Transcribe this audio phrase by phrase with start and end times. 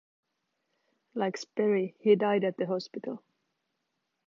[1.13, 3.21] Like Sperry, he died at the hospital.